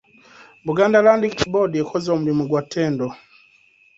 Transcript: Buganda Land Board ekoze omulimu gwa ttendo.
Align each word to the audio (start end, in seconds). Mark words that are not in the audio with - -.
Buganda 0.65 1.03
Land 1.05 1.23
Board 1.51 1.73
ekoze 1.81 2.07
omulimu 2.15 2.43
gwa 2.49 2.61
ttendo. 2.65 3.07